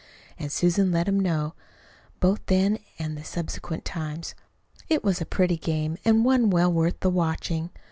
And 0.39 0.51
Susan 0.51 0.91
let 0.91 1.07
him 1.07 1.19
know, 1.19 1.53
both 2.19 2.43
then 2.47 2.79
and 2.97 3.19
at 3.19 3.25
subsequent 3.27 3.85
times. 3.85 4.33
It 4.89 5.03
was 5.03 5.21
a 5.21 5.27
pretty 5.27 5.57
game 5.57 5.95
and 6.03 6.25
one 6.25 6.49
well 6.49 6.73
worth 6.73 7.01
the 7.01 7.11
watching. 7.11 7.69